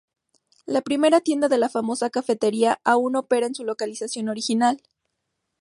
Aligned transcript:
La 0.65 0.81
primera 0.81 1.21
tienda 1.21 1.47
de 1.47 1.59
la 1.59 1.69
famosa 1.69 2.09
cafetería 2.09 2.81
aún 2.83 3.15
opera 3.15 3.45
en 3.45 3.53
su 3.53 3.63
localización 3.63 4.29
original. 4.29 4.81